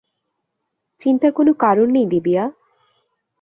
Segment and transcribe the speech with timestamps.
[1.01, 2.43] চিন্তার কোনো কারণ নেই, দিবিয়া।